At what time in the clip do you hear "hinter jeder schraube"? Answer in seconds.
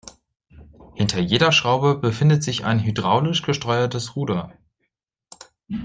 0.95-1.95